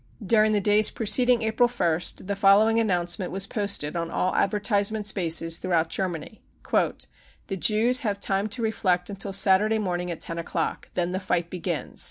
During 0.25 0.53
the 0.53 0.59
days 0.59 0.89
preceding 0.89 1.43
April 1.43 1.69
ist 1.95 2.25
the 2.25 2.35
following 2.35 2.79
announcement 2.79 3.31
was 3.31 3.45
posted 3.45 3.95
on 3.95 4.09
all 4.09 4.33
advertisement 4.35 5.05
spaces 5.05 5.59
throughout 5.59 5.89
Germany:" 5.89 6.41
The 6.73 7.57
Jews 7.59 7.99
have 7.99 8.19
time 8.19 8.47
to 8.47 8.63
reflect 8.63 9.11
until 9.11 9.31
Saturday 9.31 9.77
morning 9.77 10.07
p.t 10.07 10.17
10 10.19 10.39
o'clock. 10.39 10.89
Then 10.95 11.11
the 11.11 11.19
fight 11.19 11.51
begins. 11.51 11.99